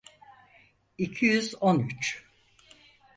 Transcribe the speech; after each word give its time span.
İki 0.97 1.25
yüz 1.25 1.55
on 1.61 1.79
üç. 1.79 2.25